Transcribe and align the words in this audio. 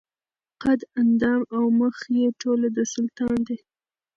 قد 0.61 0.79
اندام 1.01 1.41
او 1.55 1.63
مخ 1.79 1.97
یې 2.17 2.25
ټوله 2.41 2.67
د 2.77 2.79
سلطان 2.93 3.37
دي 3.47 3.57